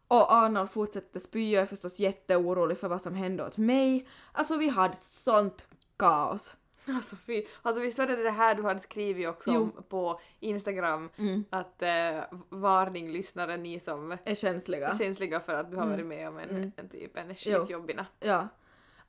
[0.08, 4.08] Och Arnold fortsätter spy, jag är förstås jätteorolig för vad som hände åt mig.
[4.32, 6.54] Alltså vi hade sånt kaos.
[6.96, 7.44] Alltså fy.
[7.62, 9.62] Alltså visst var det det här du hade skrivit också Jo.
[9.62, 11.44] om på Instagram Mm.
[11.50, 14.98] att eh, varning lyssnare ni som Är känsliga.
[14.98, 16.72] känsliga för att du har varit med om en, Mm.
[16.76, 17.60] en typ en Jo.
[17.60, 18.06] skitjobbig natt.
[18.20, 18.48] Ja.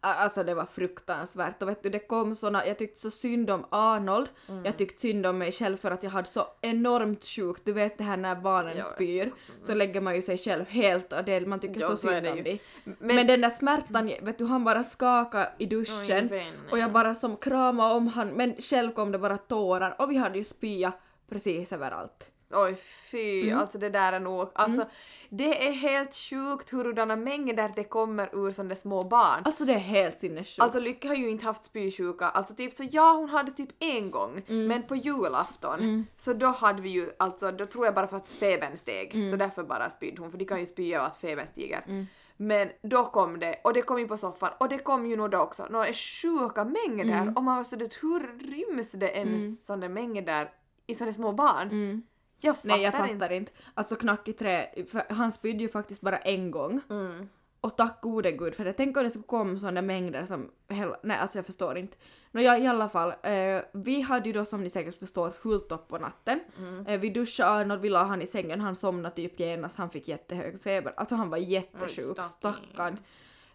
[0.06, 3.66] Alltså det var fruktansvärt och vet du det kom såna, jag tyckte så synd om
[3.70, 4.66] Arnold, Mm.
[4.66, 7.98] jag tyckte synd om mig själv för att jag hade så enormt sjukt, du vet
[7.98, 11.24] det här när barnen Ja, spyr just så lägger man ju sig själv helt och
[11.24, 12.62] det, man tycker Ja, så så synd om dig.
[12.84, 16.54] Men, Men, den där smärtan, vet du han bara skakade i duschen vän.
[16.72, 20.16] och jag bara som kramade om han men själv kom det bara tårar och vi
[20.18, 20.92] hade ju spya
[21.30, 22.30] precis överallt.
[22.56, 23.60] Oj fy, Mm.
[23.60, 24.86] alltså det där är nog, alltså
[25.30, 29.42] det är helt sjukt hurudana mängder det kommer ur sådana där små barn.
[29.46, 30.62] Alltså det är helt sinnessjukt.
[30.64, 34.12] Alltså Lycka har ju inte haft spysjuka, alltså typ så ja hon hade typ en
[34.12, 34.68] gång, Mm.
[34.68, 38.30] men på julafton så då hade vi ju, alltså då tror jag bara för att
[38.30, 39.32] febern steg, Mm.
[39.32, 42.08] så därför bara spydde hon för de kan ju spy av att febern stiger.
[42.38, 45.30] Men då kom det, och det kom ju på soffan, och det kom ju nog
[45.32, 47.34] då också, några sjuka mängder Mm.
[47.34, 48.20] och man var sådär hur
[48.52, 50.50] ryms det ens sådana mängder
[50.88, 52.04] i sådana små barn?
[52.44, 52.70] Jag fattar.
[52.70, 53.14] Nej jag inte.
[53.14, 53.52] fattar inte.
[53.74, 54.70] Alltså knack i trä,
[55.10, 56.82] han spydde ju faktiskt bara en gång.
[56.90, 57.30] Mm.
[57.62, 58.74] Och tack gode gud för det.
[58.74, 61.98] Tänk om det skulle komma sådana mängder som hela, nej alltså jag förstår inte.
[62.32, 65.72] Nå ja, i alla fall, eh, vi hade ju då som ni säkert förstår fullt
[65.72, 66.40] upp på natten.
[66.58, 66.88] Mm.
[66.88, 70.08] Eh, vi duschade Arnold, vi la han i sängen, han somnade typ genast, han fick
[70.08, 70.94] jättehög feber.
[70.98, 72.98] Alltså han var jättesjuk, stackarn.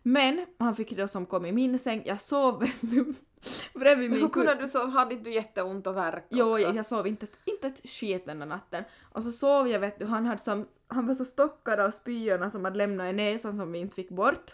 [0.03, 2.65] Men han fick då som kom i min säng, jag sov
[3.75, 6.63] bredvid min Hur kunde du så, hade inte du jätteont och värk Jo, också?
[6.63, 8.85] jag, jag sov inte ett, inte ett skit den där natten.
[9.13, 12.51] Och så sov jag vet du, han hade som, han var så stockad av spyorna
[12.51, 14.53] som hade lämnat i näsan som vi inte fick bort.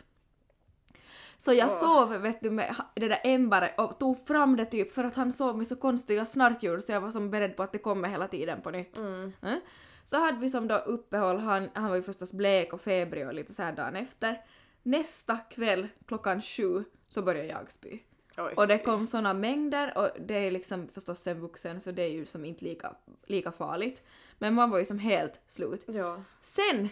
[1.38, 1.78] Så jag Åh.
[1.78, 5.32] sov vet du med det där ämbaret och tog fram det typ för att han
[5.32, 8.28] sov med så konstiga snarkljud så jag var som beredd på att det kommer hela
[8.28, 8.98] tiden på nytt.
[8.98, 9.32] Mm.
[9.42, 9.60] Mm.
[10.04, 13.34] Så hade vi som då uppehåll, han, han var ju förstås blek och febrig och
[13.34, 14.40] lite så här dagen efter.
[14.82, 17.98] Nästa kväll klockan sju så började jag spy.
[18.38, 22.02] Oj, Och det kom såna mängder och det är liksom förstås en vuxen så det
[22.02, 22.94] är ju som inte lika,
[23.26, 24.02] lika farligt.
[24.38, 25.84] Men man var ju som helt slut.
[25.88, 26.22] Ja.
[26.40, 26.88] Sen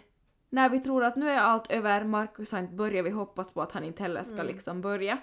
[0.50, 3.62] när vi tror att nu är allt över, Markus har inte börjat, vi hoppas på
[3.62, 4.46] att han inte heller ska Mm.
[4.46, 5.18] liksom börja.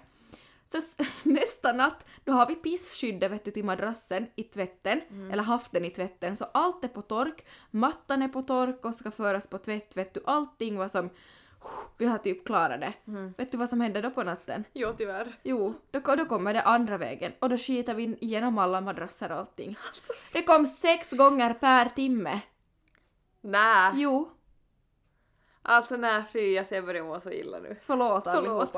[0.72, 0.82] Så
[1.30, 5.32] nästa natt, då har vi pisskyddet vet du till madrassen i tvätten, Mm.
[5.32, 8.96] eller haft den i tvätten, så allt är på tork, mattan är på tork och
[8.96, 11.10] ska föras på tvätt, vet du, allting var som,
[11.98, 12.94] vi har typ klarat det.
[13.08, 13.34] Mm.
[13.38, 14.64] Vet du vad som hände då på natten?
[14.74, 15.36] Jo, tyvärr.
[15.44, 19.38] Jo, då, då kommer det andra vägen och då skiter vi igenom alla madrasser och
[19.38, 19.78] allting.
[19.88, 20.14] Alltså.
[20.34, 22.40] Det kom sex gånger per timme.
[23.42, 23.92] Nä.
[23.96, 24.30] Jo,
[25.62, 27.78] Alltså nej fy, jag ser börjar må så illa nu.
[27.82, 28.76] förlåt, Förlåt.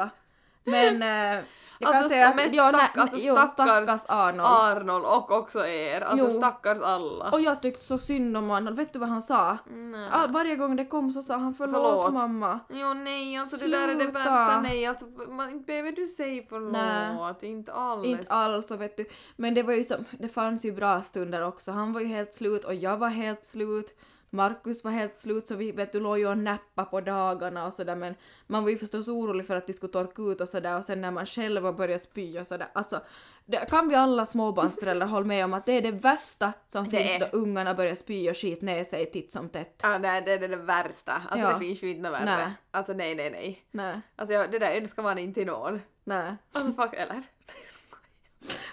[0.63, 1.43] Men eh,
[1.79, 4.47] jag kan Alltså, säga att jo, stack- alltså, jo, stackars stackars Arnold.
[4.49, 6.31] Arnold och också er, alltså Jo.
[6.31, 7.29] stackars alla.
[7.31, 9.57] Och jag tyckte så synd om Arnold, vet du vad han sa?
[9.69, 10.09] Nej.
[10.29, 12.13] Varje gång det kom så sa han förlåt, Förlåt.
[12.13, 12.59] mamma.
[12.69, 14.19] Jo nej, alltså det där är det Sluta.
[14.19, 17.51] värsta nej, alltså man, behöver du säga förlåt, Nej.
[17.51, 18.05] inte alls.
[18.05, 19.05] Inte alls vet du.
[19.35, 21.71] Men det var ju som, det fanns ju bra stunder också.
[21.71, 23.97] Han var ju helt slut och jag var helt slut.
[24.33, 27.73] Markus var helt slut så vi vet du låg ju och nappa på dagarna och
[27.73, 28.15] sådär men
[28.47, 31.01] man var ju förstås orolig för att de skulle torka ut och sådär och sen
[31.01, 32.67] när man själv har börjat spy och sådär.
[32.73, 32.99] Alltså,
[33.45, 36.89] det kan vi alla småbarnsföräldrar hålla med om att det är det värsta som Det
[36.97, 37.19] finns är.
[37.19, 39.79] då ungarna börjar spy och skit ner sig titt som tätt.
[39.83, 41.11] Ja, nej, det är det värsta.
[41.13, 41.53] Alltså Ja.
[41.53, 42.25] det finns ju inte något värre.
[42.25, 42.53] Nej.
[42.71, 43.65] Alltså nej, nej, nej.
[43.71, 45.81] Nej, Alltså jag, det där önskar man inte till någon.
[46.03, 46.35] nej.
[46.51, 47.23] Alltså fuck, eller?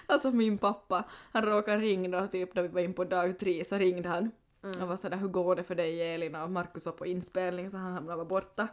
[0.05, 3.65] Alltså min pappa, han råkade ringa då typ när vi var in på dag tre
[3.65, 6.93] så ringde han och var sådär hur går det för dig Elina och Markus var
[6.93, 8.67] på inspelning så han hamnade borta.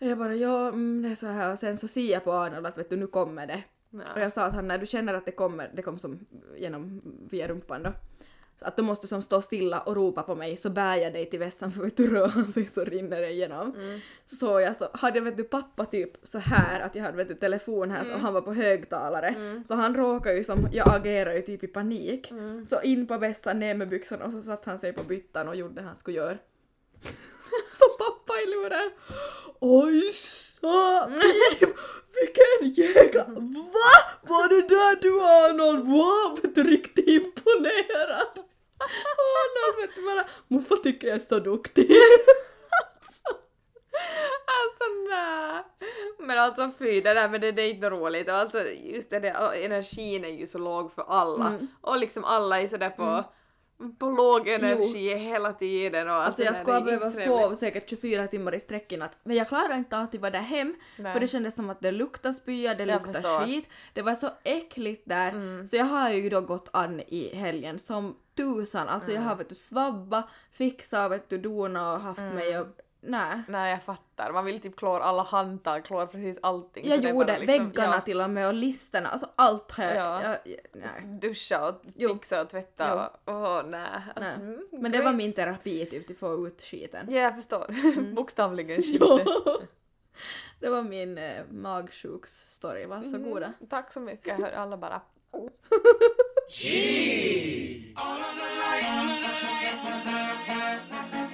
[0.00, 2.32] Och jag bara ja mm, det är så här och sen så ser jag på
[2.32, 3.62] Arnold att vet du nu kommer det.
[3.90, 4.06] Och Nej.
[4.16, 6.26] jag sa att han när du känner att det kommer, det kom som
[6.56, 7.92] genom via rumpan då.
[8.60, 11.38] Att då måste som stå stilla och ropa på mig så bär jag dig till
[11.38, 13.74] vässan för vet du rör han sig så rinner det igenom.
[13.74, 14.00] Mm.
[14.26, 17.28] Så jag så hade jag vet du pappa typ så här att jag hade vet
[17.28, 19.28] du telefon här och han var på högtalare.
[19.28, 19.64] Mm.
[19.64, 22.30] Så han råkade ju som, jag agerade ju typ i panik.
[22.30, 22.66] Mm.
[22.66, 25.56] Så in på vässan, ner med byxorna och så satt han sig på byttan och
[25.56, 26.38] gjorde det han skulle göra.
[27.78, 28.90] så pappa i luren.
[29.60, 30.02] Oj
[30.60, 31.08] sa
[32.20, 33.24] vilken jäkla...
[33.24, 33.92] Va?
[34.22, 35.86] Var det där du Arnold?
[35.86, 38.38] Wow, vet du riktigt imponerad.
[38.78, 41.90] Arnold vet du bara, morfar tycker jag är så duktig.
[44.58, 44.84] Alltså
[46.18, 48.28] Men alltså fy, det där med det, det är inte roligt.
[48.28, 51.46] Och alltså just det och energin är ju så låg för alla.
[51.46, 51.66] Mm.
[51.80, 53.24] Och liksom alla är sådär på,
[53.98, 56.08] på låg energi hela tiden.
[56.08, 59.18] Och Alltså jag nej, skulle behöva sova säkert 24 timmar i sträck natt.
[59.24, 61.12] Men jag klarade inte alltid vara där hem Nej.
[61.12, 63.28] för det kändes som att det luktade spya, det Jag luktade.
[63.28, 63.44] Mm.
[63.46, 63.68] skit.
[63.92, 65.66] Det var så äckligt där.
[65.66, 68.88] Så jag har ju då gått an i helgen som tusan.
[68.88, 69.22] Alltså Mm.
[69.22, 72.34] jag har vet du svabba, fixat vet du dona och haft Mm.
[72.34, 72.66] mig och
[73.06, 73.42] nej.
[73.48, 76.88] Nej jag fattar, man vill typ klora alla handtag, klora precis allting.
[76.88, 79.96] Jag det gjorde liksom- väggarna ja, till och med och listerna, alltså allt har jag,
[79.96, 80.22] Ja.
[80.22, 81.18] jag, jag nej.
[81.20, 82.14] Duscha och Jo.
[82.14, 83.32] fixa och tvätta Jo.
[83.34, 83.88] och åh nej.
[84.16, 84.34] nej.
[84.34, 87.06] Mm, Men det var min terapi typ att få ut skiten.
[87.10, 87.70] Ja jag förstår.
[87.70, 88.14] Mm.
[88.14, 89.20] Bokstavligen Ja.
[90.60, 93.46] Det var min eh, magsjuksstory, varsågoda.
[93.46, 95.00] Mm, tack så mycket, jag hör alla bara
[99.72, 101.25] Turn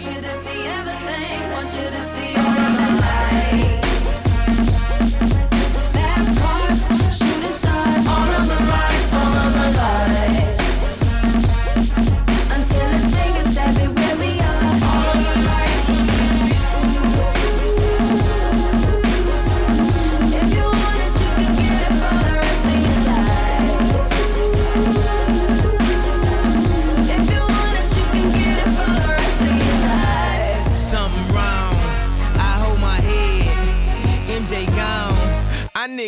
[0.00, 1.50] Want you to see everything.
[1.52, 2.39] Want you to see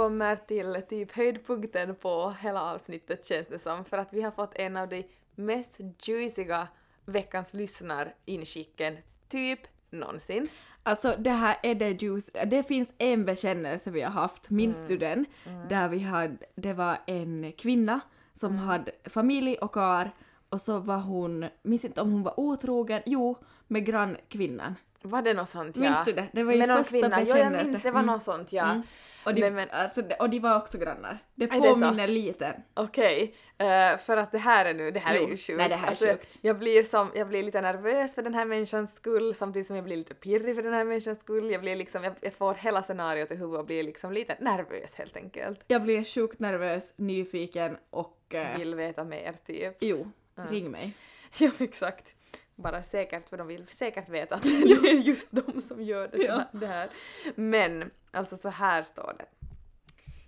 [0.00, 4.52] Kommer till typ höjdpunkten på hela avsnittet känns det som, för att vi har fått
[4.54, 6.68] en av de mest juiciga
[7.04, 8.96] veckans lyssnarinskicken
[9.28, 9.58] typ
[9.90, 10.48] någonsin.
[10.82, 14.88] Alltså det här är det juice, det finns en bekännelse vi har haft, minns Mm.
[14.88, 15.26] du den?
[15.68, 18.00] Där vi hade, det var en kvinna
[18.34, 18.64] som Mm.
[18.64, 20.10] hade familj och kar
[20.48, 23.36] och så var hon, minns inte om hon var otrogen, jo,
[23.66, 24.74] med grannkvinnan.
[25.02, 25.82] Var det något sånt ja?
[25.82, 26.26] Minns du det?
[26.32, 28.14] Det var ju Med första kvinna, jo jag minns det var Mm.
[28.14, 28.64] något sånt ja.
[28.70, 28.82] Mm.
[29.24, 31.18] Och, de, Nej, men- alltså, och de var också grannar.
[31.34, 32.62] Det Är det påminner lite.
[32.74, 35.56] Okej, eh, för att det här är nu, det här Jo, är ju sjukt.
[35.58, 36.38] nej, det här är alltså, sjukt.
[36.40, 39.84] Jag blir, som, jag blir lite nervös för den här människans skull samtidigt som jag
[39.84, 41.50] blir lite pirrig för den här människans skull.
[41.50, 44.94] Jag blir liksom, jag, jag får hela scenariot i huvudet och blir liksom lite nervös
[44.94, 45.60] helt enkelt.
[45.66, 48.34] Jag blir sjukt nervös, nyfiken och...
[48.34, 49.76] eh, Vill veta mer typ.
[49.80, 50.10] jo,
[50.50, 50.92] ring mig.
[51.38, 52.14] Ja, exakt.
[52.54, 56.22] Bara säkert, för de vill säkert veta att det är just de som gör det,
[56.22, 56.44] Ja.
[56.52, 56.90] det här.
[57.34, 59.26] Men, alltså så här står det.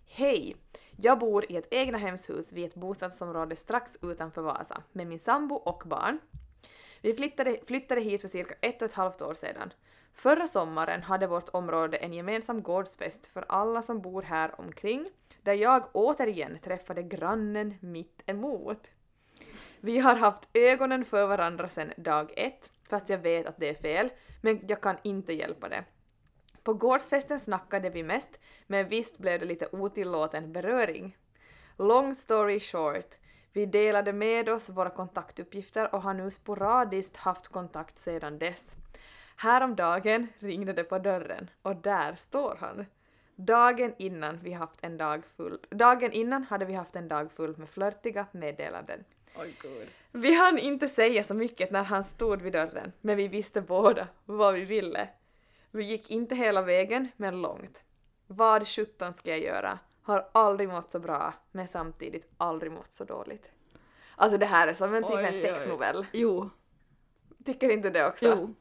[0.06, 0.56] Hej!
[0.96, 5.54] Jag bor i ett egna hemshus vid ett bostadsområde strax utanför Vasa med min sambo
[5.54, 6.18] och barn.
[7.00, 9.72] Vi flyttade, flyttade hit för cirka ett och ett halvt år sedan.
[10.12, 15.10] Förra sommaren hade vårt område en gemensam gårdsfest för alla som bor här omkring,
[15.42, 18.90] där jag återigen träffade grannen mitt emot.
[19.80, 23.74] Vi har haft ögonen för varandra sedan dag ett, fast jag vet att det är
[23.74, 24.10] fel,
[24.40, 25.84] men jag kan inte hjälpa det.
[26.62, 31.16] På gårdsfesten snackade vi mest, men visst blev det lite otillåten beröring.
[31.76, 33.18] Long story short,
[33.52, 38.74] vi delade med oss våra kontaktuppgifter och har nu sporadiskt haft kontakt sedan dess.
[39.36, 42.86] Häromdagen ringde det på dörren och där står han.
[43.36, 47.56] Dagen innan, vi haft en dag full, dagen innan hade vi haft en dag full
[47.56, 49.04] med flörtiga meddelanden.
[49.36, 49.88] Oj gud.
[50.12, 54.08] Vi hann inte säga så mycket när han stod vid dörren, men vi visste båda
[54.24, 55.08] vad vi ville.
[55.70, 57.82] Vi gick inte hela vägen, men långt.
[58.26, 59.78] Vad sjutton ska jag göra?
[60.02, 63.50] Har aldrig mått så bra, men samtidigt aldrig mått så dåligt.
[64.16, 66.06] Alltså det här är som en typ en sexnovell.
[66.12, 66.50] Jo.
[67.44, 68.26] Tycker inte du det också?
[68.26, 68.54] Jo.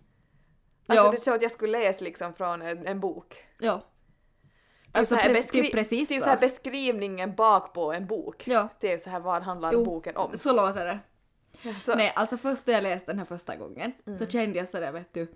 [0.88, 1.12] Alltså Ja.
[1.12, 3.46] det är så att jag skulle läsa liksom från en, en bok.
[3.60, 3.82] Ja.
[4.92, 6.24] Alltså så här beskri- precis typ så.
[6.24, 8.44] så här beskrivningen bak på en bok.
[8.48, 8.70] Ja.
[8.80, 10.38] Det är så här vad handlar Jo, boken om.
[10.44, 11.00] Så låter det.
[11.86, 14.20] Så, Nej, alltså först när jag läste den här första gången Mm.
[14.20, 15.28] så kände jag sådär vet du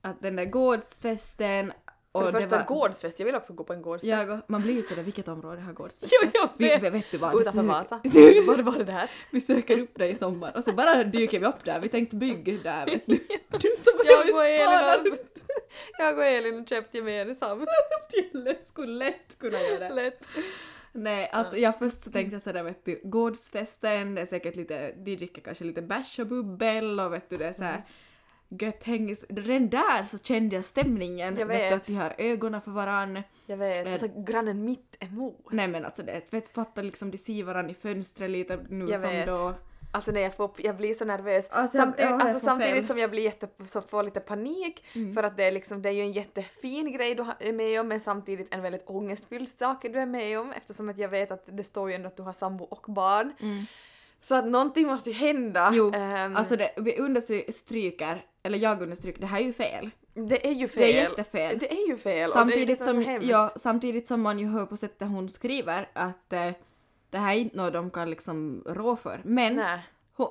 [0.00, 1.72] att den där gårdsfesten
[2.12, 2.64] och för det första var...
[2.64, 4.28] gårdsfest, jag vill också gå på en gårdsfest.
[4.28, 6.12] Jag, man blir ju sådär, vilket område har gårdsfest?
[6.22, 6.82] Jo, jag Vi, vet.
[6.82, 7.40] vet, vet du vad?
[7.40, 7.96] Utanför vi, Vasa.
[8.46, 9.10] Var det var det där?
[9.32, 12.16] vi söker upp dig i sommar och så bara dyker vi upp där, vi tänkte
[12.16, 13.12] bygga där vet du.
[13.50, 15.16] du så Jag vi och Elin
[15.98, 17.64] jag och Elin köpte gemensamt.
[18.44, 19.94] det, skulle lätt kunna göra det.
[19.94, 20.26] Lätt.
[20.92, 24.92] Nej, alltså jag först så tänkte jag sådär vet du, gårdsfesten, det är säkert lite,
[24.92, 27.82] de dricker kanske lite bärs och bubbel och vet du det är såhär
[28.48, 29.14] gött häng.
[29.28, 31.36] Redan där så kände jag stämningen.
[31.38, 31.72] Jag Vet du vet.
[31.72, 33.22] att de har ögonen för varann.
[33.46, 33.86] Jag vet.
[33.86, 35.46] Eh, Och så grannen mitt emot.
[35.50, 39.00] Nej men alltså det, vet fatta liksom de ser varandra i fönstret lite nu Jag
[39.00, 39.26] som vet.
[39.26, 39.54] då.
[39.94, 41.48] Alltså när jag får, jag blir så nervös.
[41.50, 42.86] Alltså, samtidigt ja, jag alltså, samtidigt fel.
[42.86, 45.12] som jag blir jätte, så får lite panik Mm.
[45.14, 47.88] för att det är liksom, det är ju en jättefin grej du är med om
[47.88, 51.44] men samtidigt en väldigt ångestfylld sak du är med om eftersom att jag vet att
[51.46, 53.32] det står ju ändå att du har sambo och barn.
[54.20, 55.60] Så att någonting måste ju hända.
[55.66, 55.74] Mm.
[55.74, 59.90] Jo, Ehm, alltså det, vi understryker, eller jag understryker, det här är ju fel.
[60.14, 60.82] det är ju fel.
[60.82, 61.58] Det är jättefel.
[61.58, 62.30] Det är ju fel.
[62.32, 63.28] Samtidigt och det är det som, är som, så hemskt.
[63.28, 66.50] ja, samtidigt som man ju hör på sättet hon skriver att eh,
[67.14, 69.20] det här är inte något de kan liksom rå för.
[69.24, 69.80] Men Nej.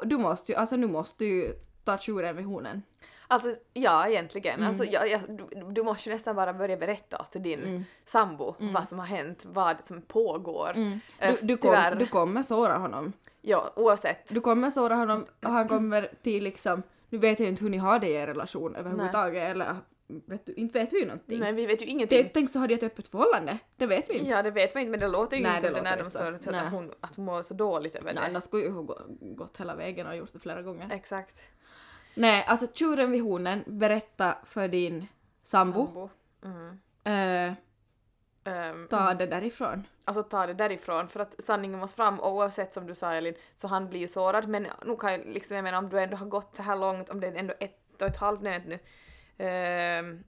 [0.03, 2.83] du måste ju, alltså nu måste du ju ta tjuren vid hornen.
[3.27, 4.55] Alltså ja, egentligen.
[4.55, 4.67] Mm.
[4.67, 7.83] Alltså, ja, ja, du, du måste ju nästan bara börja berätta till din Mm.
[8.05, 10.73] sambo vad som har hänt, vad som pågår.
[11.19, 13.13] Eh, Du, du, kom, du kommer såra honom.
[13.41, 14.29] Ja, oavsett.
[14.33, 17.77] Du kommer såra honom och han kommer till liksom, nu vet jag inte hur ni
[17.77, 19.75] har det i er relation överhuvudtaget eller
[20.07, 21.39] vet du, inte vet vi ju någonting.
[21.39, 22.23] Nej, vi vet ju ingenting.
[22.23, 24.31] Det, tänk så har de ett öppet förhållande, det vet vi inte.
[24.31, 26.11] Ja, det vet man inte, men det låter ju Nej, inte som det när de
[26.11, 28.21] står så att hon, att hon mår så dåligt över Nej, det.
[28.29, 30.89] annars skulle ju gå- gått hela vägen och gjort det flera gånger.
[30.93, 31.41] Exakt.
[32.15, 35.07] Nej, alltså tjuren vid hornen, berätta för din
[35.43, 35.85] sambo.
[35.85, 36.09] Sambo.
[36.43, 37.49] Mm.
[37.49, 37.53] Eh,
[38.45, 39.87] Ehm, ta det därifrån.
[40.05, 43.33] Alltså ta det därifrån för att sanningen måste fram och oavsett som du sa Elin
[43.55, 46.17] så han blir ju sårad men nu kan ju liksom jag menar om du ändå
[46.17, 48.79] har gått så här långt om det är ändå ett och ett halvt, nej nu.
[49.37, 50.23] Ehm,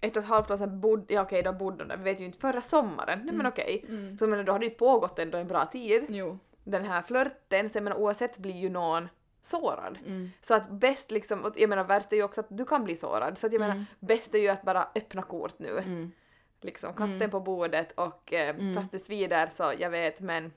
[0.00, 2.20] ett och ett halvt år sedan bodde, ja okej då bodde de där, vi vet
[2.20, 3.84] ju inte förra sommaren, nej men okej.
[4.18, 6.04] Så jag menar då har det ju pågått ändå en bra tid.
[6.08, 6.38] Jo.
[6.64, 9.08] den här flörten, så jag menar oavsett blir ju någon
[9.42, 9.98] sårad.
[10.06, 10.30] Mm.
[10.40, 13.38] Så att bäst liksom, jag menar värst är ju också att du kan bli sårad,
[13.38, 15.78] så att jag menar bäst är ju att bara öppna kort nu.
[15.78, 16.12] Mm.
[16.60, 20.52] Liksom katten på bordet och eh, fast det svider så jag vet men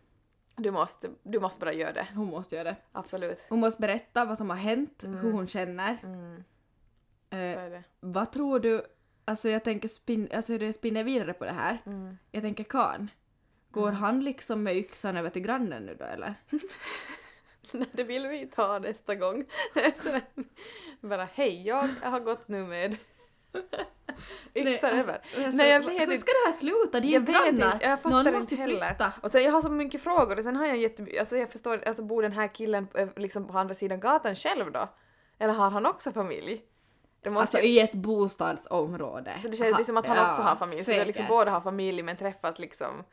[0.56, 2.08] du måste, du måste bara göra det.
[2.16, 2.76] Hon måste göra det.
[2.92, 3.46] Absolut.
[3.50, 5.98] Hon måste berätta vad som har hänt, hur hon känner.
[7.30, 8.82] Mm, Eh, vad tror du,
[9.26, 11.82] alltså jag tänker spin, alltså det spinner vidare på det här.
[11.86, 12.18] Mm.
[12.32, 13.12] Jag tänker Kan.
[13.72, 16.34] Går han liksom med yxan över till grannen nu då eller?
[17.72, 19.46] Nej, det vill vi ta nästa gång.
[21.02, 22.92] Bara hej, jag har gått nu med
[24.56, 25.14] yxan Nej, över.
[25.36, 26.26] Alltså, Nej jag hur vet ska inte.
[26.26, 27.00] det här sluta?
[27.00, 27.50] Det är ju Jag grannar.
[27.74, 28.88] inte, jag fattar Någon inte måste ju heller.
[28.90, 29.14] flytta.
[29.24, 31.88] Och sen jag har så mycket frågor och sen har jag jättemycket, alltså jag förstår,
[31.88, 34.90] alltså bor den här killen eh, liksom på andra sidan gatan själv då?
[35.40, 36.62] Eller har han också familj?
[37.28, 39.32] Det måste Alltså ju, i ett bostadsområde.
[39.42, 41.30] så det känns ju som att han också har familj, så det är liksom säkert.
[41.30, 43.04] båda har familj men träffas liksom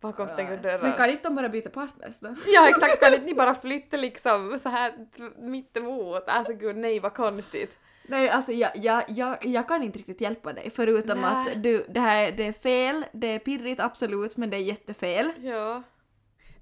[0.00, 0.82] bakom stängda dörrar.
[0.82, 2.34] Men kan inte de bara byta partners då?
[2.46, 4.92] Ja exakt, kan inte ni bara flytta liksom så här
[5.38, 6.24] mittemot?
[6.26, 7.78] Alltså gud nej vad konstigt.
[8.08, 11.30] Nej, alltså jag, jag, jag, jag kan inte riktigt hjälpa dig förutom Nej.
[11.30, 15.32] att du, det här det är fel, det är pirrigt absolut men det är jättefel.
[15.42, 15.82] Ja.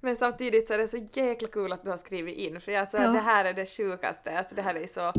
[0.00, 2.90] Men samtidigt så är det så jäkla kul att du har skrivit in för jag
[2.90, 3.10] tror Ja.
[3.10, 5.12] det här är det sjukaste, alltså det här är så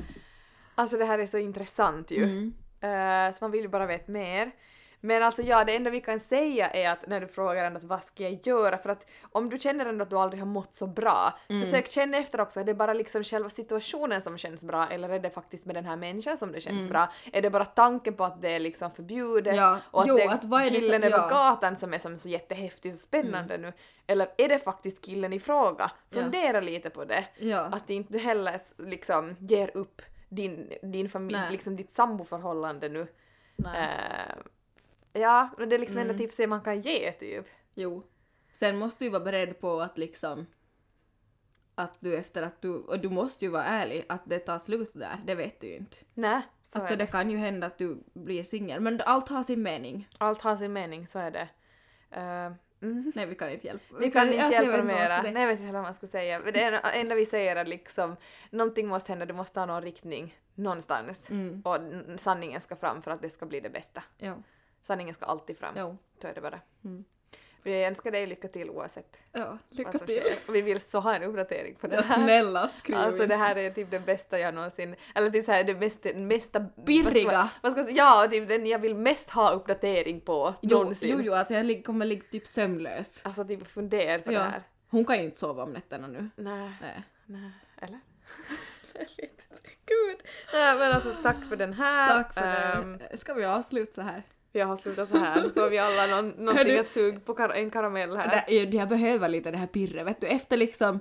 [0.76, 2.24] Alltså det här är så intressant ju.
[2.24, 2.54] Mm.
[2.82, 4.52] Eh, så man vill ju bara veta mer.
[5.06, 7.84] Men alltså ja, det enda vi kan säga är att när du frågar ändå att
[7.84, 8.78] vad ska jag göra?
[8.78, 11.62] För att om du känner ändå att du aldrig har mått så bra, Mm.
[11.62, 15.20] försök känna efter också, är det bara liksom själva situationen som känns bra eller är
[15.20, 17.08] det faktiskt med den här människan som det känns bra?
[17.34, 19.64] Är det bara tanken på att det är liksom förbjudet Mm.
[19.66, 21.24] Ja, och att jo, det är att är det killen som- över ja.
[21.24, 21.30] Mm.
[21.30, 23.74] gatan som är som så jättehäftig och spännande nu?
[24.08, 25.92] Eller är det faktiskt killen i fråga?
[26.10, 26.22] Ja.
[26.22, 27.24] Fundera lite på det.
[27.40, 27.60] Ja.
[27.60, 30.02] Att inte du heller liksom ger upp
[30.36, 31.52] din, din familj, Nej.
[31.52, 33.08] liksom ditt samboförhållande nu.
[33.66, 34.36] Eh,
[35.14, 36.10] ja, men det är liksom Mm.
[36.10, 37.46] enda tipset man kan ge typ.
[37.76, 38.04] Jo.
[38.54, 40.46] Sen måste du vara beredd på att liksom
[41.76, 44.92] att du efter att du, och du måste ju vara ärlig att det tar slut
[44.94, 45.98] där, det vet du ju inte.
[46.14, 47.12] Nej, så alltså är det det.
[47.12, 50.08] kan ju hända att du blir singel, men allt har sin mening.
[50.18, 51.48] Allt har sin mening, så är det.
[52.12, 52.52] Eh,
[52.84, 53.12] mm.
[53.16, 53.98] Nej vi kan inte hjälpa.
[54.00, 55.22] Vi kan inte alltså, jag hjälpa inte vad mera.
[55.22, 56.40] Nej, jag vet inte heller vad man ska säga.
[56.40, 56.62] Men Det
[56.94, 58.16] enda, vi säger är liksom,
[58.50, 61.30] någonting måste hända, du måste ha någon riktning någonstans.
[61.30, 61.62] Mm.
[61.66, 61.78] Och
[62.20, 64.04] sanningen ska fram för att det ska bli det bästa.
[64.18, 64.44] Jo,
[64.82, 65.74] Sanningen ska alltid fram.
[65.78, 65.98] jo.
[66.22, 66.60] Så är det bara.
[66.84, 67.04] Mm.
[67.64, 70.22] Vi önskar dig lycka till oavsett Ja, vad lycka som till.
[70.22, 70.38] sker.
[70.48, 72.24] Och vi vill så ha en uppdatering på det Ja, här.
[72.24, 73.30] snälla skriv Alltså in.
[73.30, 77.50] det här är typ det bästa jag någonsin, eller typ såhär det mesta, mesta Pirriga.
[77.62, 77.98] Vad ska, man- vad?
[77.98, 81.10] Ja, typ den jag vill mest ha uppdatering på Jo, någonsin.
[81.18, 83.22] jo, jo, alltså jag kommer ligga typ sömnlös.
[83.26, 84.40] Alltså typ fundera på Ja.
[84.40, 84.64] det här.
[84.90, 86.30] Hon kan ju inte sova om nätterna nu.
[86.36, 87.04] Nej, Nej.
[87.26, 87.52] nej,
[87.82, 88.00] eller?
[89.86, 90.18] Gud.
[90.54, 92.08] Nej men alltså tack för den här.
[92.24, 92.42] Tack för
[92.82, 93.18] Ehm, det.
[93.18, 94.24] Ska vi avsluta så här?
[94.56, 95.50] Jag har slutat så här.
[95.56, 98.44] Får vi alla någon, någonting att suga på kar- en karamell här.
[98.48, 101.00] Det, jag behöver lite det här pirret, vet du, efter liksom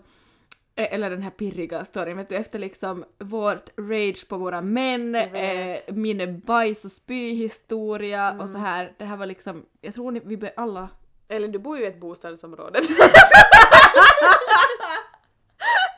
[0.77, 5.15] eh, eller den här pirriga storyn, vet du, efter liksom vårt rage på våra män,
[5.15, 5.33] eh.
[5.35, 5.79] Mm.
[5.89, 8.93] min bajs och spyhistoria och så här.
[8.99, 10.89] Det här var liksom, jag tror ni, vi be alla
[11.29, 12.81] Eller du bor ju i ett bostadsområde.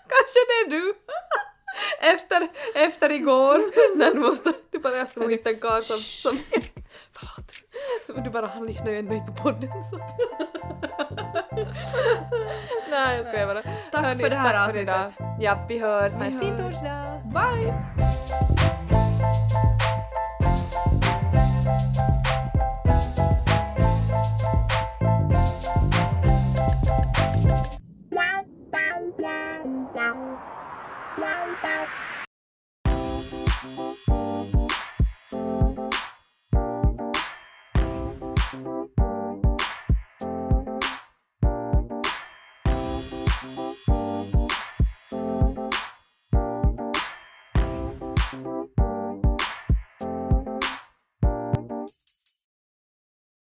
[0.08, 0.94] Kanske det är du.
[2.00, 3.58] Efter, efter igår,
[3.96, 6.38] när du måste, du bara jag ska nog hitta en karl som, som
[8.14, 8.24] förlåt.
[8.24, 9.96] Du bara, han lyssnar ju ändå inte på podden så.
[12.90, 13.62] Nej jag skojar bara.
[13.92, 15.00] Tack för det här tack för idag.
[15.04, 15.36] avsnittet.
[15.40, 16.12] Ja, vi hörs.
[16.12, 17.20] Ha en fin torsdag.
[17.24, 17.74] Bye!